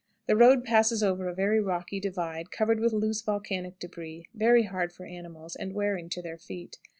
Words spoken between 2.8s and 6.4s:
loose volcanic debris, very hard for animals, and wearing to their